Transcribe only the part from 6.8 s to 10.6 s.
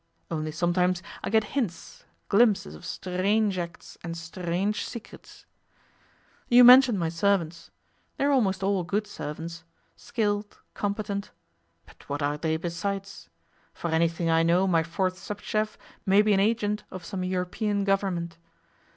my servants. They are almost all good servants, skilled,